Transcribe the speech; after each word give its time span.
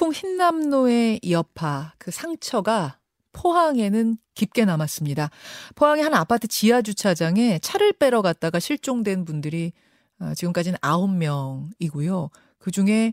태풍 0.00 0.12
흰남노의 0.12 1.20
여파, 1.28 1.92
그 1.98 2.10
상처가 2.10 2.98
포항에는 3.32 4.16
깊게 4.34 4.64
남았습니다. 4.64 5.28
포항의 5.74 6.02
한 6.02 6.14
아파트 6.14 6.48
지하 6.48 6.80
주차장에 6.80 7.58
차를 7.58 7.92
빼러 7.92 8.22
갔다가 8.22 8.60
실종된 8.60 9.26
분들이 9.26 9.74
어, 10.18 10.32
지금까지는 10.32 10.78
9명이고요. 10.78 12.30
그 12.58 12.70
중에 12.70 13.12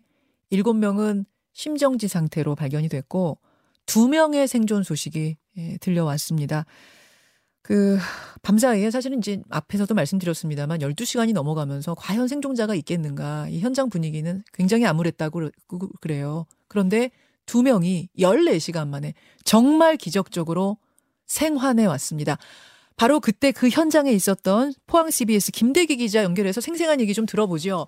7명은 0.54 1.26
심정지 1.52 2.08
상태로 2.08 2.56
발견이 2.56 2.88
됐고 2.88 3.38
2명의 3.86 4.48
생존 4.48 4.84
소식이 4.84 5.36
예, 5.58 5.78
들려왔습니다. 5.82 6.66
그 7.68 7.98
밤사이에 8.44 8.92
사실은 8.92 9.18
이제 9.18 9.42
앞에서도 9.50 9.94
말씀드렸습니다만 9.94 10.80
12시간이 10.80 11.34
넘어가면서 11.34 11.96
과연 11.96 12.30
생존자가 12.30 12.76
있겠는가 12.76 13.50
이 13.50 13.60
현장 13.60 13.90
분위기는 13.90 14.42
굉장히 14.54 14.86
암울했다고 14.86 15.50
그래요. 16.00 16.46
그런데 16.70 17.12
두 17.46 17.64
명이 17.64 18.08
14시간 18.18 18.88
만에 18.88 19.14
정말 19.44 19.98
기적적으로 19.98 20.78
생還해 21.26 21.86
왔습니다. 21.88 22.38
바로 22.96 23.20
그때 23.20 23.52
그 23.52 23.68
현장에 23.68 24.12
있었던 24.12 24.72
포항 24.88 25.12
CBS 25.12 25.52
김대기 25.52 25.98
기자 25.98 26.24
연결해서 26.24 26.62
생생한 26.62 27.02
얘기 27.02 27.14
좀 27.14 27.26
들어보죠. 27.26 27.88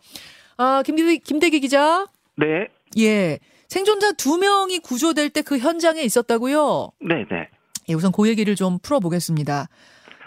아, 0.57 0.83
김대기, 0.85 1.19
김대기 1.19 1.61
기자. 1.61 2.05
네. 2.35 2.67
예. 2.97 3.39
생존자 3.69 4.11
두 4.11 4.37
명이 4.37 4.79
구조될 4.79 5.29
때 5.29 5.41
그 5.41 5.57
현장에 5.57 6.01
있었다고요? 6.01 6.91
네, 6.99 7.15
네. 7.31 7.47
예, 7.89 7.93
우선 7.93 8.11
그 8.11 8.27
얘기를 8.29 8.55
좀 8.55 8.77
풀어보겠습니다. 8.79 9.67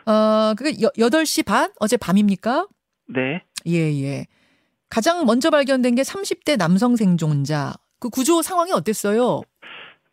어, 0.07 0.55
그게 0.57 0.73
8시 0.73 1.47
반? 1.47 1.71
어제 1.79 1.97
밤입니까? 1.97 2.67
네. 3.09 3.43
예, 3.67 4.03
예. 4.03 4.27
가장 4.91 5.25
먼저 5.25 5.51
발견된 5.51 5.95
게 5.95 6.03
30대 6.03 6.59
남성 6.59 6.97
생존자. 6.97 7.73
그 8.01 8.11
구조 8.11 8.43
상황이 8.43 8.73
어땠어요? 8.73 9.43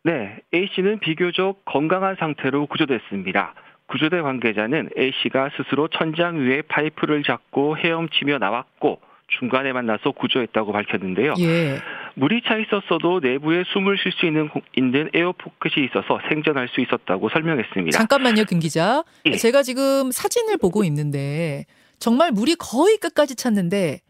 네, 0.04 0.38
A씨는 0.54 1.00
비교적 1.00 1.64
건강한 1.66 2.16
상태로 2.18 2.66
구조됐습니다. 2.66 3.54
구조대 3.88 4.20
관계자는 4.22 4.90
A씨가 4.96 5.50
스스로 5.56 5.88
천장 5.88 6.38
위에 6.38 6.62
파이프를 6.62 7.24
잡고 7.24 7.76
헤엄치며 7.76 8.38
나왔고 8.38 9.00
중간에 9.38 9.72
만나서 9.72 10.12
구조했다고 10.12 10.72
밝혔는데요. 10.72 11.34
예. 11.40 11.78
물이 12.20 12.42
차 12.46 12.56
있었어도 12.58 13.20
내부에 13.20 13.64
숨을 13.72 13.96
쉴 13.96 14.12
수 14.12 14.26
있는, 14.26 14.50
있는 14.76 15.08
에어포켓이 15.14 15.86
있어서 15.86 16.20
생존할 16.28 16.68
수 16.68 16.82
있었다고 16.82 17.30
설명했습니다. 17.30 17.96
잠깐만요, 17.96 18.44
김 18.44 18.58
기자. 18.58 19.02
예. 19.24 19.36
제가 19.36 19.62
지금 19.62 20.10
사진을 20.12 20.58
보고 20.58 20.84
있는데 20.84 21.64
정말 21.98 22.30
물이 22.30 22.56
거의 22.56 22.98
끝까지 22.98 23.36
찼는데 23.36 24.00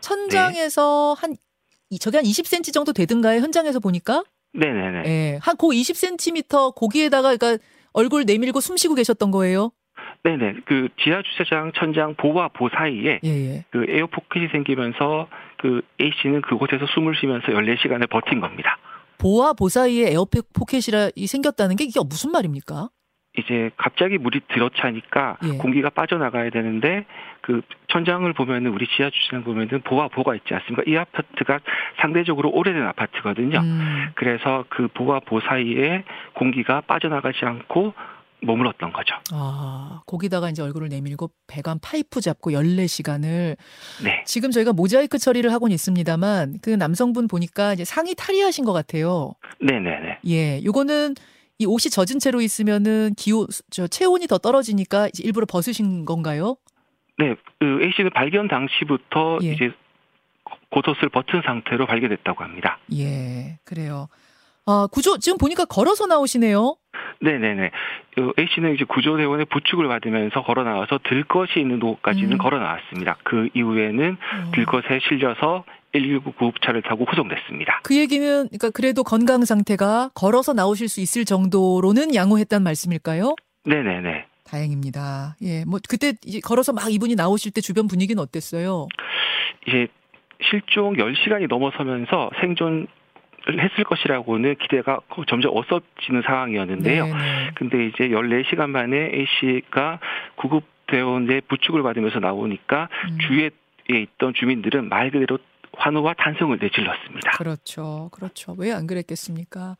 천장에서 0.00 1.14
한 1.18 1.36
이- 1.90 1.98
저게 1.98 2.16
한 2.18 2.24
20cm 2.24 2.72
정도 2.72 2.92
되든가요? 2.92 3.40
현장에서 3.40 3.78
보니까? 3.78 4.24
네네네. 4.54 5.02
예. 5.06 5.38
한고 5.42 5.72
20cm 5.72 6.74
고기에다가 6.74 7.36
그러니까 7.36 7.62
얼굴 7.92 8.24
내밀고 8.26 8.60
숨 8.60 8.76
쉬고 8.78 8.94
계셨던 8.94 9.30
거예요? 9.32 9.70
네네. 10.22 10.54
그 10.66 10.88
지하 11.02 11.22
주차장 11.22 11.72
천장 11.74 12.14
보와 12.14 12.48
보 12.48 12.68
사이에 12.68 13.20
예, 13.24 13.28
예. 13.28 13.64
그 13.70 13.84
에어포켓이 13.88 14.48
생기면서 14.52 15.28
그 15.60 15.82
A씨는 16.00 16.40
그곳에서 16.42 16.86
숨을 16.86 17.14
쉬면서 17.20 17.48
14시간을 17.48 18.08
버틴 18.08 18.40
겁니다. 18.40 18.78
보와 19.18 19.52
보 19.52 19.68
사이에 19.68 20.10
에어포켓이라 20.12 21.10
이 21.14 21.26
생겼다는 21.26 21.76
게 21.76 21.84
이게 21.84 22.00
무슨 22.00 22.32
말입니까? 22.32 22.88
이제 23.38 23.70
갑자기 23.76 24.18
물이 24.18 24.40
들어차니까 24.48 25.36
예. 25.44 25.58
공기가 25.58 25.90
빠져나가야 25.90 26.50
되는데 26.50 27.04
그 27.42 27.62
천장을 27.88 28.30
보면은 28.32 28.72
우리 28.72 28.88
지하 28.88 29.08
주차장 29.10 29.44
보면은 29.44 29.82
보와 29.82 30.08
보가 30.08 30.34
있지 30.36 30.52
않습니까? 30.54 30.82
이 30.86 30.96
아파트가 30.96 31.60
상대적으로 32.00 32.50
오래된 32.50 32.82
아파트거든요. 32.82 33.60
음. 33.60 34.10
그래서 34.14 34.64
그 34.68 34.88
보와 34.88 35.20
보 35.20 35.40
사이에 35.40 36.04
공기가 36.34 36.80
빠져나가지 36.80 37.44
않고 37.44 37.94
머물렀던 38.42 38.92
거죠. 38.92 39.14
아, 39.32 40.02
거기다가 40.06 40.50
이제 40.50 40.62
얼굴을 40.62 40.88
내밀고 40.88 41.30
배관 41.46 41.78
파이프 41.80 42.20
잡고 42.20 42.52
14시간을 42.52 43.56
네. 44.04 44.24
지금 44.26 44.50
저희가 44.50 44.72
모자이크 44.72 45.18
처리를 45.18 45.52
하고는 45.52 45.74
있습니다만 45.74 46.58
그 46.62 46.70
남성분 46.70 47.28
보니까 47.28 47.74
이제 47.74 47.84
상의 47.84 48.14
탈의하신 48.14 48.64
것 48.64 48.72
같아요. 48.72 49.32
네 49.60 49.78
네 49.78 49.90
네. 50.00 50.18
예, 50.26 50.64
요거는 50.64 51.14
이 51.58 51.66
옷이 51.66 51.90
젖은 51.90 52.18
채로 52.18 52.40
있으면은 52.40 53.14
기온 53.16 53.46
저 53.70 53.86
체온이 53.86 54.26
더 54.26 54.38
떨어지니까 54.38 55.08
이제 55.08 55.22
일부러 55.24 55.44
벗으신 55.46 56.04
건가요? 56.06 56.56
네. 57.18 57.34
그 57.58 57.82
A씨는 57.82 58.10
발견 58.14 58.48
당시부터 58.48 59.38
예. 59.42 59.52
이제 59.52 59.70
겉옷을 60.70 61.08
벗은 61.10 61.42
상태로 61.44 61.86
발견됐다고 61.86 62.42
합니다. 62.42 62.78
예, 62.94 63.58
그래요. 63.64 64.08
아, 64.66 64.88
구조 64.90 65.18
지금 65.18 65.38
보니까 65.38 65.64
걸어서 65.64 66.06
나오시네요. 66.06 66.76
네네네. 67.20 67.70
그 68.14 68.32
A씨는 68.38 68.74
이제 68.74 68.84
구조대원의 68.84 69.46
부축을 69.46 69.86
받으면서 69.88 70.42
걸어 70.42 70.64
나와서 70.64 70.98
들 71.04 71.22
것이 71.24 71.60
있는 71.60 71.80
곳까지는 71.80 72.32
음. 72.32 72.38
걸어 72.38 72.58
나왔습니다. 72.58 73.16
그 73.24 73.48
이후에는 73.54 74.12
어. 74.12 74.50
들 74.52 74.64
것에 74.64 75.00
실려서 75.08 75.64
119 75.92 76.32
구급차를 76.32 76.82
타고 76.82 77.04
후송됐습니다. 77.04 77.80
그 77.82 77.96
얘기는 77.96 78.26
그러니까 78.26 78.70
그래도 78.70 79.02
건강 79.02 79.44
상태가 79.44 80.10
걸어서 80.14 80.52
나오실 80.52 80.88
수 80.88 81.00
있을 81.00 81.24
정도로는 81.24 82.14
양호했단 82.14 82.62
말씀일까요? 82.62 83.34
네네네. 83.64 84.26
다행입니다. 84.44 85.36
예, 85.42 85.64
뭐 85.64 85.78
그때 85.88 86.12
이제 86.24 86.40
걸어서 86.40 86.72
막 86.72 86.92
이분이 86.92 87.14
나오실 87.14 87.52
때 87.52 87.60
주변 87.60 87.86
분위기는 87.86 88.20
어땠어요? 88.20 88.88
이제 89.66 89.88
실종 90.50 90.94
10시간이 90.94 91.48
넘어서면서 91.48 92.30
생존을 92.40 92.86
했을 93.48 93.84
것이라고는 93.84 94.56
기대가 94.56 95.00
점점 95.28 95.56
어서지는 95.56 96.22
상황이었는데요. 96.26 97.06
네네. 97.06 97.50
근데 97.54 97.86
이제 97.86 98.08
14시간 98.08 98.68
만에 98.70 99.10
A씨가 99.14 99.98
구급대원의 100.36 101.42
부축을 101.48 101.82
받으면서 101.82 102.18
나오니까 102.20 102.88
음, 103.10 103.18
주위에 103.18 103.50
있던 103.88 104.34
주민들은 104.34 104.88
말 104.88 105.10
그대로 105.10 105.38
환호와 105.76 106.14
탄성을 106.14 106.58
내질렀습니다. 106.60 107.30
그렇죠, 107.38 108.08
그렇죠. 108.12 108.54
왜 108.58 108.72
안 108.72 108.86
그랬겠습니까? 108.86 109.76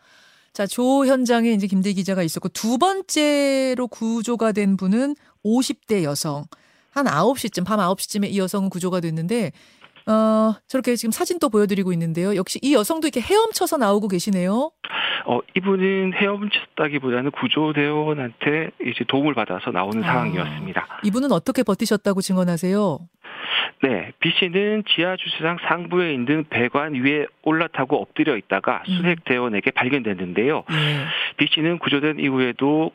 자, 0.53 0.67
조 0.67 1.07
현장에 1.07 1.51
이제 1.51 1.67
김대 1.67 1.93
기자가 1.93 2.23
있었고 2.23 2.49
두 2.49 2.79
번째로 2.79 3.87
구조가 3.89 4.53
된 4.53 4.77
분은 4.77 5.15
50대 5.45 6.03
여성. 6.03 6.45
한 6.93 7.07
9시쯤 7.07 7.65
밤 7.65 7.79
9시쯤에 7.79 8.31
이 8.31 8.39
여성은 8.39 8.69
구조가 8.69 8.99
됐는데 9.01 9.53
어, 10.07 10.55
저렇게 10.67 10.97
지금 10.97 11.13
사진도 11.13 11.49
보여드리고 11.49 11.93
있는데요. 11.93 12.37
역시 12.37 12.59
이 12.63 12.75
여성도 12.75 13.09
이렇게 13.09 13.21
헤엄쳐서 13.21 13.77
나오고 13.77 14.09
계시네요. 14.09 14.71
어, 15.27 15.41
이분은 15.57 16.15
헤엄쳤다기보다는 16.15 17.31
구조대원한테 17.33 18.71
이제 18.85 19.05
도움을 19.07 19.35
받아서 19.35 19.71
나오는 19.71 20.03
아. 20.03 20.07
상황이었습니다. 20.07 21.01
이분은 21.05 21.33
어떻게 21.33 21.63
버티셨다고 21.63 22.21
증언하세요? 22.21 22.99
네, 23.83 24.13
B 24.21 24.31
씨는 24.39 24.85
지하 24.95 25.17
주차장 25.17 25.57
상부에 25.67 26.13
있는 26.13 26.45
배관 26.51 26.95
위에 26.95 27.27
올라타고 27.43 28.01
엎드려 28.01 28.37
있다가 28.37 28.83
음. 28.89 28.97
수색 28.97 29.25
대원에게 29.25 29.71
발견됐는데요. 29.71 30.65
예. 30.71 31.05
B 31.37 31.47
씨는 31.51 31.79
구조된 31.79 32.21
이후에도 32.21 32.93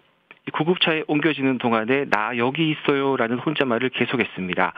구급차에 0.54 1.04
옮겨지는 1.08 1.58
동안에 1.58 2.06
나 2.10 2.38
여기 2.38 2.70
있어요라는 2.70 3.40
혼잣말을 3.40 3.90
계속했습니다. 3.90 4.74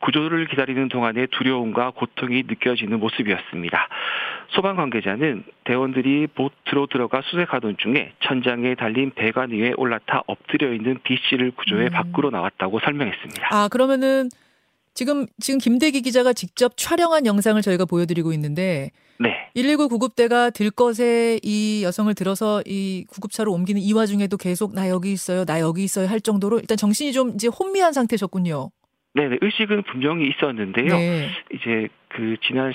구조를 0.00 0.46
기다리는 0.46 0.88
동안에 0.88 1.26
두려움과 1.26 1.90
고통이 1.90 2.44
느껴지는 2.48 2.98
모습이었습니다. 2.98 3.88
소방 4.48 4.76
관계자는 4.76 5.44
대원들이 5.64 6.28
보트로 6.34 6.86
들어가 6.86 7.20
수색하던 7.22 7.76
중에 7.78 8.12
천장에 8.20 8.74
달린 8.74 9.12
배관 9.14 9.50
위에 9.50 9.72
올라타 9.76 10.22
엎드려 10.26 10.72
있는 10.72 10.98
B 11.02 11.18
씨를 11.28 11.52
구조해 11.52 11.86
음. 11.86 11.90
밖으로 11.90 12.30
나왔다고 12.30 12.80
설명했습니다. 12.80 13.48
아, 13.50 13.68
그러면은 13.68 14.28
지금 14.94 15.26
지금 15.38 15.58
김대기 15.58 16.02
기자가 16.02 16.32
직접 16.32 16.76
촬영한 16.76 17.26
영상을 17.26 17.60
저희가 17.62 17.84
보여드리고 17.84 18.32
있는데 18.32 18.90
네. 19.18 19.50
119 19.54 19.88
구급대가 19.88 20.50
들것에 20.50 21.38
이 21.42 21.82
여성을 21.84 22.12
들어서 22.14 22.62
이 22.66 23.04
구급차로 23.10 23.52
옮기는 23.52 23.80
이 23.80 23.92
와중에도 23.92 24.36
계속 24.36 24.74
나 24.74 24.88
여기 24.88 25.12
있어요, 25.12 25.44
나 25.44 25.60
여기 25.60 25.84
있어요 25.84 26.06
할 26.06 26.20
정도로 26.20 26.58
일단 26.58 26.76
정신이 26.76 27.12
좀 27.12 27.30
이제 27.34 27.48
혼미한 27.48 27.92
상태셨군요. 27.92 28.70
네네. 29.14 29.38
의식은 29.40 29.82
분명히 29.84 30.28
있었는데요. 30.28 30.96
네. 30.96 31.28
이제 31.52 31.88
그 32.08 32.36
지난 32.42 32.72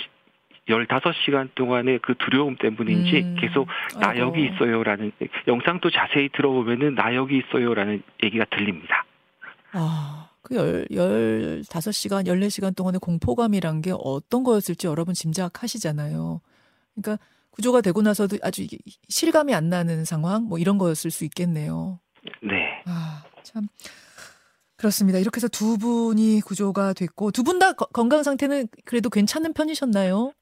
15시간 0.68 1.50
동안의 1.56 2.00
그 2.02 2.16
두려움 2.18 2.56
때문인지 2.58 3.22
음. 3.22 3.38
계속 3.40 3.68
나 4.00 4.10
아이고. 4.10 4.28
여기 4.28 4.46
있어요라는 4.46 5.12
영상도 5.48 5.92
자세히 5.92 6.30
들어보면은 6.30 6.96
나 6.96 7.16
여기 7.16 7.38
있어요라는 7.38 8.02
얘기가 8.24 8.46
들립니다. 8.46 9.06
아, 9.74 10.30
그 10.46 10.56
열, 10.56 10.88
열 10.92 11.64
다섯 11.70 11.92
시간, 11.92 12.28
열네 12.28 12.50
시간 12.50 12.74
동안의 12.74 13.00
공포감이란 13.00 13.82
게 13.82 13.92
어떤 13.98 14.44
거였을지 14.44 14.86
여러분 14.88 15.14
짐작하시잖아요. 15.16 16.40
그러니까 16.94 17.24
구조가 17.50 17.82
되고 17.82 18.02
나서도 18.02 18.38
아주 18.44 18.66
실감이 19.10 19.54
안 19.56 19.70
나는 19.70 20.06
상황, 20.06 20.44
뭐 20.44 20.60
이런 20.60 20.78
거였을 20.78 21.10
수 21.10 21.24
있겠네요. 21.26 22.00
네. 22.44 22.82
아, 22.86 23.24
참. 23.44 23.68
그렇습니다. 24.78 25.18
이렇게 25.20 25.38
해서 25.38 25.48
두 25.48 25.78
분이 25.78 26.42
구조가 26.42 26.94
됐고, 26.94 27.32
두 27.32 27.44
분 27.44 27.58
다 27.60 27.74
건강 27.74 28.24
상태는 28.24 28.68
그래도 28.84 29.10
괜찮은 29.10 29.54
편이셨나요? 29.54 30.34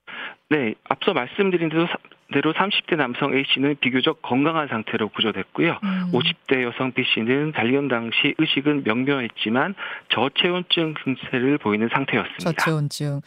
네, 0.49 0.73
앞서 0.89 1.13
말씀드린 1.13 1.69
대로 1.69 1.85
사- 1.87 1.97
대로 2.31 2.53
30대 2.53 2.95
남성 2.95 3.33
A 3.35 3.43
씨는 3.53 3.75
비교적 3.81 4.21
건강한 4.21 4.67
상태로 4.67 5.09
구조됐고요. 5.09 5.79
음. 5.83 6.11
50대 6.13 6.63
여성 6.63 6.91
B 6.93 7.03
씨는 7.13 7.51
발견 7.51 7.87
당시 7.87 8.33
의식은 8.37 8.83
명료했지만 8.85 9.75
저체온증 10.13 10.95
증세를 11.03 11.57
보이는 11.57 11.89
상태였습니다. 11.93 12.51
저체온증. 12.53 13.21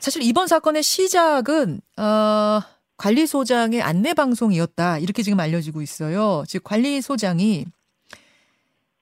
사실 0.00 0.22
이번 0.22 0.46
사건의 0.48 0.82
시작은 0.82 1.80
어, 1.98 2.60
관리소장의 2.96 3.80
안내 3.82 4.12
방송이었다 4.14 4.98
이렇게 4.98 5.22
지금 5.22 5.38
알려지고 5.40 5.80
있어요. 5.82 6.44
즉 6.46 6.62
관리소장이 6.64 7.64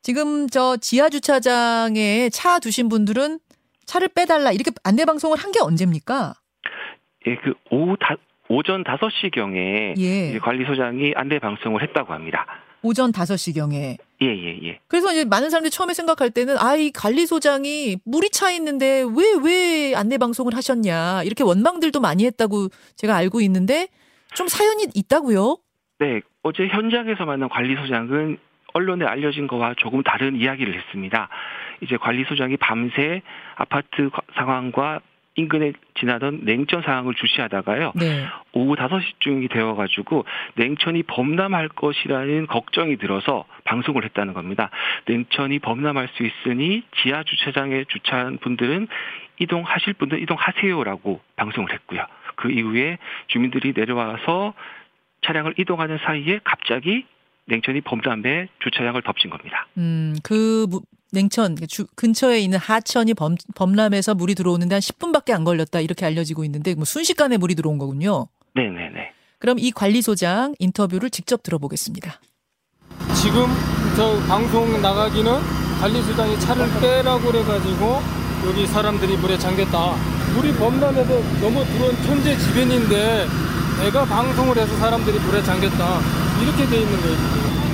지금 0.02 0.48
저 0.48 0.76
지하 0.76 1.08
주차장에 1.08 2.30
차 2.30 2.58
두신 2.58 2.88
분들은 2.88 3.38
차를 3.86 4.08
빼달라 4.08 4.52
이렇게 4.52 4.70
안내 4.84 5.04
방송을 5.04 5.36
한 5.38 5.50
게 5.52 5.60
언제입니까? 5.60 6.34
예, 7.26 7.36
그 7.36 7.52
오후 7.70 7.96
다, 8.00 8.14
오전 8.50 8.82
5시경에 8.82 9.94
예. 9.96 10.38
관리소장이 10.38 11.12
안내 11.14 11.38
방송을 11.38 11.82
했다고 11.84 12.12
합니다. 12.12 12.44
오전 12.82 13.12
5시경에. 13.12 13.96
예, 14.22 14.26
예, 14.26 14.58
예. 14.64 14.80
그래서 14.88 15.12
이제 15.12 15.24
많은 15.24 15.50
사람들이 15.50 15.70
처음에 15.70 15.94
생각할 15.94 16.30
때는 16.30 16.58
아, 16.58 16.74
이 16.74 16.90
관리소장이 16.90 17.98
물이 18.04 18.30
차 18.30 18.50
있는데 18.50 19.04
왜, 19.04 19.24
왜 19.44 19.94
안내 19.94 20.18
방송을 20.18 20.56
하셨냐. 20.56 21.22
이렇게 21.22 21.44
원망들도 21.44 22.00
많이 22.00 22.26
했다고 22.26 22.68
제가 22.96 23.14
알고 23.14 23.40
있는데 23.42 23.86
좀 24.34 24.48
사연이 24.48 24.84
있다고요? 24.96 25.58
네. 26.00 26.20
어제 26.42 26.66
현장에서 26.66 27.26
만난 27.26 27.48
관리소장은 27.48 28.38
언론에 28.72 29.04
알려진 29.04 29.46
거와 29.46 29.74
조금 29.76 30.02
다른 30.02 30.34
이야기를 30.34 30.74
했습니다. 30.74 31.28
이제 31.82 31.96
관리소장이 31.96 32.56
밤새 32.56 33.22
아파트 33.54 34.10
상황과 34.34 35.00
인근에 35.36 35.72
지나던 35.98 36.40
냉천 36.44 36.82
상황을 36.82 37.14
주시하다가요. 37.14 37.92
네. 37.94 38.26
오후 38.52 38.74
5시쯤이 38.74 39.50
되어가지고 39.50 40.24
냉천이 40.54 41.04
범람할 41.04 41.68
것이라는 41.68 42.46
걱정이 42.46 42.96
들어서 42.96 43.44
방송을 43.64 44.04
했다는 44.04 44.34
겁니다. 44.34 44.70
냉천이 45.06 45.60
범람할 45.60 46.08
수 46.14 46.24
있으니 46.24 46.82
지하 47.02 47.22
주차장에 47.22 47.84
주차한 47.84 48.38
분들은 48.38 48.88
이동하실 49.38 49.94
분들 49.94 50.20
이동하세요라고 50.22 51.20
방송을 51.36 51.72
했고요. 51.72 52.04
그 52.36 52.50
이후에 52.50 52.98
주민들이 53.28 53.72
내려와서 53.74 54.54
차량을 55.22 55.54
이동하는 55.58 55.98
사이에 55.98 56.40
갑자기 56.42 57.04
냉천이 57.46 57.80
범람에 57.82 58.48
주차장을 58.60 59.00
덮친 59.02 59.30
겁니다. 59.30 59.66
음, 59.76 60.14
그 60.22 60.66
냉천 61.12 61.56
주, 61.68 61.86
근처에 61.94 62.40
있는 62.40 62.58
하천이 62.58 63.14
범, 63.14 63.36
범람해서 63.54 64.14
물이 64.14 64.34
들어오는데 64.34 64.76
한 64.76 64.80
10분밖에 64.80 65.32
안 65.32 65.44
걸렸다 65.44 65.80
이렇게 65.80 66.06
알려지고 66.06 66.44
있는데 66.44 66.74
뭐 66.74 66.84
순식간에 66.84 67.36
물이 67.36 67.54
들어온 67.54 67.78
거군요. 67.78 68.26
네네네. 68.54 69.12
그럼 69.38 69.58
이 69.58 69.70
관리소장 69.70 70.54
인터뷰를 70.58 71.10
직접 71.10 71.42
들어보겠습니다. 71.42 72.20
지금 73.14 73.46
저 73.96 74.18
방송 74.28 74.80
나가기는 74.80 75.32
관리소장이 75.80 76.38
차를 76.40 76.66
빼라고 76.80 77.32
그래가지고 77.32 78.00
여기 78.46 78.66
사람들이 78.66 79.16
물에 79.16 79.38
잠겼다. 79.38 79.94
물이 80.34 80.52
범람해서 80.54 81.40
너무 81.40 81.64
들어온 81.64 81.96
천재 82.04 82.36
지변인데 82.36 83.26
내가 83.80 84.04
방송을 84.04 84.56
해서 84.56 84.76
사람들이 84.76 85.18
물에 85.18 85.42
잠겼다. 85.42 86.00
이렇게 86.42 86.66
돼 86.66 86.80
있는 86.82 87.00
거예요. 87.00 87.16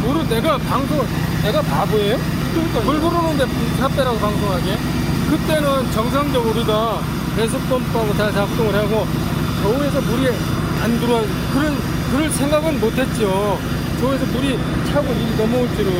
물을 0.06 0.28
내가 0.28 0.56
방송, 0.58 1.04
내가 1.42 1.60
바보예요? 1.62 2.16
그러니까 2.56 2.80
물 2.80 3.00
부르는데 3.00 3.46
샷배라고 3.78 4.18
방송하게? 4.18 4.78
그때는 5.30 5.90
정상적으로 5.92 6.50
우리가 6.52 7.00
배수펌프하고 7.36 8.14
다 8.14 8.32
작동을 8.32 8.74
하고 8.74 9.06
저에서 9.62 10.00
물이 10.00 10.28
안 10.82 11.00
들어와 11.00 11.22
그런 11.52 11.76
그럴 12.10 12.30
생각은 12.30 12.80
못했죠. 12.80 13.58
저에서 14.00 14.24
물이 14.26 14.58
차고 14.90 15.12
이 15.12 15.36
넘어올 15.36 15.68
줄을 15.76 15.92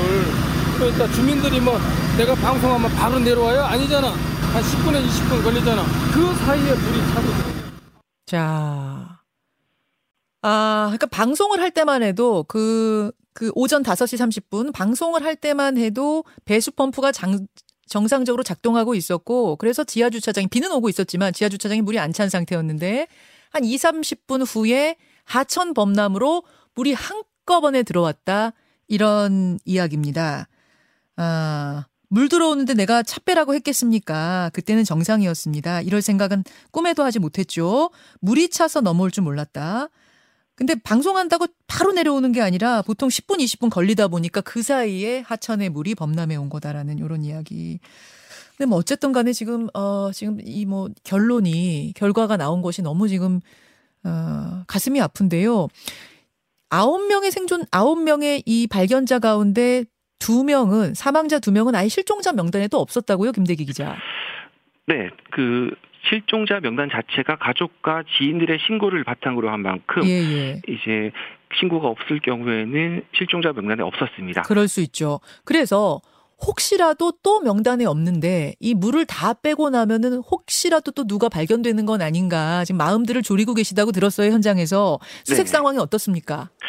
그러니까 0.79 1.08
주민들이 1.08 1.61
뭐 1.61 1.79
내가 2.17 2.35
방송하면 2.35 2.91
바로 2.94 3.19
내려와요? 3.19 3.62
아니잖아. 3.64 4.08
한 4.08 4.62
10분에 4.62 5.05
20분 5.06 5.43
걸리잖아. 5.43 5.82
그 6.12 6.35
사이에 6.44 6.75
물이 6.75 7.03
차고. 7.12 7.26
자, 8.26 9.15
아, 10.48 10.84
그러니까 10.90 11.06
방송을 11.08 11.60
할 11.60 11.72
때만 11.72 12.04
해도 12.04 12.44
그, 12.46 13.10
그 13.32 13.50
오전 13.56 13.82
5시 13.82 14.16
30분 14.16 14.72
방송을 14.72 15.25
할 15.25 15.34
때만 15.34 15.76
해도 15.76 16.22
배수 16.44 16.70
펌프가 16.70 17.10
장, 17.10 17.48
정상적으로 17.88 18.44
작동하고 18.44 18.94
있었고 18.94 19.56
그래서 19.56 19.82
지하 19.82 20.08
주차장이 20.08 20.46
비는 20.46 20.70
오고 20.70 20.88
있었지만 20.88 21.32
지하 21.32 21.48
주차장이 21.48 21.82
물이 21.82 21.98
안 21.98 22.12
찬 22.12 22.28
상태였는데 22.28 23.08
한 23.50 23.64
2, 23.64 23.76
30분 23.76 24.44
후에 24.46 24.94
하천 25.25 25.75
범람으로 25.75 26.44
물이 26.76 26.93
한꺼번에 26.93 27.82
들어왔다 27.82 28.52
이런 28.87 29.58
이야기입니다. 29.64 30.46
아, 31.16 31.87
물 32.08 32.28
들어오는데 32.28 32.75
내가 32.75 33.02
차 33.02 33.19
빼라고 33.19 33.52
했겠습니까? 33.54 34.50
그때는 34.52 34.84
정상이었습니다. 34.84 35.81
이럴 35.81 36.02
생각은 36.02 36.44
꿈에도 36.70 37.02
하지 37.02 37.19
못했죠. 37.19 37.90
물이 38.20 38.50
차서 38.50 38.81
넘어올 38.82 39.10
줄 39.10 39.25
몰랐다. 39.25 39.88
근데 40.56 40.75
방송한다고 40.75 41.47
바로 41.67 41.93
내려오는 41.93 42.32
게 42.32 42.41
아니라 42.41 42.81
보통 42.82 43.08
10분, 43.11 43.38
20분 43.41 43.70
걸리다 43.70 44.08
보니까 44.08 44.41
그 44.41 44.62
사이에 44.62 45.20
하천의 45.20 45.69
물이 45.69 45.94
범람해 45.94 46.35
온 46.37 46.49
거다라는 46.49 46.99
이런 46.99 47.23
이야기. 47.25 47.79
근데 48.56 48.67
뭐 48.69 48.79
어쨌든 48.79 49.12
간에 49.12 49.32
지금, 49.35 49.69
어, 49.75 50.11
지금 50.12 50.38
이 50.43 50.64
뭐 50.64 50.88
결론이, 51.05 51.93
결과가 51.94 52.38
나온 52.38 52.62
것이 52.62 52.81
너무 52.82 53.06
지금, 53.06 53.41
어, 54.05 54.62
가슴이 54.67 54.99
아픈데요. 55.00 55.69
아홉 56.70 57.06
명의 57.06 57.31
생존, 57.31 57.64
아홉 57.70 58.03
명의 58.03 58.43
이 58.47 58.67
발견자 58.67 59.19
가운데 59.19 59.85
두 60.19 60.43
명은, 60.43 60.94
사망자 60.94 61.38
두 61.38 61.53
명은 61.53 61.75
아예 61.75 61.88
실종자 61.88 62.32
명단에 62.32 62.69
도 62.69 62.79
없었다고요, 62.81 63.32
김대기 63.32 63.67
기자? 63.67 63.94
네, 64.86 65.10
그 65.32 65.70
실종자 66.08 66.60
명단 66.60 66.88
자체가 66.88 67.36
가족과 67.36 68.04
지인들의 68.16 68.58
신고를 68.66 69.02
바탕으로 69.04 69.50
한 69.50 69.60
만큼 69.60 70.04
예, 70.04 70.10
예. 70.10 70.62
이제 70.68 71.10
신고가 71.58 71.88
없을 71.88 72.20
경우에는 72.20 73.02
실종자 73.16 73.52
명단에 73.52 73.82
없었습니다. 73.82 74.42
그럴 74.42 74.68
수 74.68 74.80
있죠. 74.82 75.20
그래서 75.44 76.00
혹시라도 76.44 77.12
또 77.22 77.40
명단에 77.40 77.86
없는데 77.86 78.54
이 78.60 78.74
물을 78.74 79.06
다 79.06 79.32
빼고 79.32 79.70
나면은 79.70 80.18
혹시라도 80.18 80.90
또 80.90 81.06
누가 81.06 81.28
발견되는 81.28 81.86
건 81.86 82.02
아닌가 82.02 82.64
지금 82.64 82.76
마음들을 82.76 83.22
졸이고 83.22 83.54
계시다고 83.54 83.90
들었어요 83.90 84.30
현장에서 84.32 84.98
수색 85.24 85.46
네 85.46 85.50
상황이 85.50 85.78
어떻습니까? 85.78 86.50
네, 86.60 86.66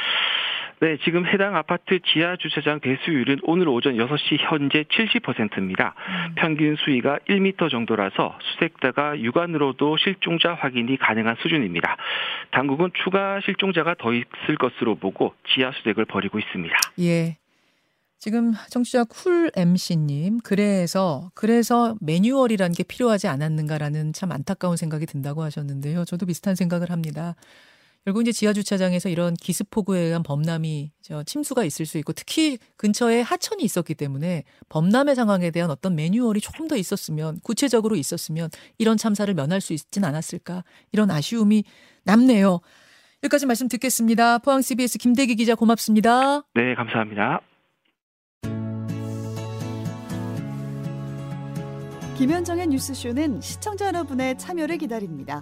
지금 1.03 1.25
해당 1.25 1.55
아파트 1.55 1.99
지하 2.13 2.35
주차장 2.37 2.79
배수율은 2.79 3.39
오늘 3.43 3.67
오전 3.67 3.95
6시 3.95 4.37
현재 4.39 4.83
70%입니다. 4.83 5.95
음. 5.97 6.35
평균 6.35 6.75
수위가 6.75 7.19
1m 7.27 7.71
정도라서 7.71 8.37
수색대가 8.41 9.19
육안으로도 9.19 9.97
실종자 9.97 10.53
확인이 10.53 10.97
가능한 10.97 11.37
수준입니다. 11.41 11.97
당국은 12.51 12.91
추가 13.03 13.41
실종자가 13.41 13.95
더 13.97 14.13
있을 14.13 14.57
것으로 14.59 14.95
보고 14.95 15.33
지하 15.53 15.71
수색을 15.71 16.05
벌이고 16.05 16.37
있습니다. 16.37 16.75
예. 16.99 17.37
지금 18.19 18.53
청취자 18.71 19.03
쿨 19.03 19.51
MC님, 19.55 20.39
그래서, 20.43 21.29
그래서 21.35 21.95
매뉴얼이라는 22.01 22.73
게 22.73 22.83
필요하지 22.83 23.27
않았는가라는 23.27 24.13
참 24.13 24.31
안타까운 24.31 24.75
생각이 24.75 25.05
든다고 25.05 25.43
하셨는데요. 25.43 26.03
저도 26.05 26.25
비슷한 26.25 26.55
생각을 26.55 26.89
합니다. 26.89 27.35
결국 28.07 28.21
이제 28.21 28.31
지하 28.31 28.53
주차장에서 28.53 29.09
이런 29.09 29.33
기습폭우에 29.33 29.99
의한 29.99 30.23
범람이 30.23 30.93
저 31.01 31.23
침수가 31.23 31.65
있을 31.65 31.85
수 31.85 31.97
있고 31.97 32.13
특히 32.13 32.57
근처에 32.77 33.19
하천이 33.19 33.61
있었기 33.61 33.95
때문에 33.95 34.45
범람의 34.69 35.13
상황에 35.13 35.51
대한 35.51 35.69
어떤 35.69 35.93
매뉴얼이 35.93 36.39
조금 36.39 36.69
더 36.69 36.77
있었으면 36.77 37.37
구체적으로 37.43 37.97
있었으면 37.97 38.49
이런 38.77 38.95
참사를 38.95 39.33
면할 39.33 39.59
수 39.59 39.73
있진 39.73 40.05
않았을까 40.05 40.63
이런 40.93 41.11
아쉬움이 41.11 41.65
남네요. 42.05 42.61
여기까지 43.23 43.45
말씀 43.45 43.67
듣겠습니다. 43.67 44.37
포항 44.37 44.61
CBS 44.61 44.99
김대기 44.99 45.35
기자 45.35 45.55
고맙습니다. 45.55 46.43
네, 46.55 46.75
감사합니다. 46.75 47.41
김현정의 52.17 52.67
뉴스쇼는 52.67 53.41
시청자 53.41 53.87
여러분의 53.87 54.37
참여를 54.37 54.77
기다립니다. 54.77 55.41